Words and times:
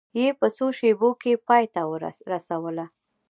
یې 0.21 0.27
په 0.39 0.47
څو 0.55 0.65
شېبو 0.77 1.09
کې 1.21 1.41
پای 1.47 1.65
ته 1.73 1.81
رسوله. 2.33 2.85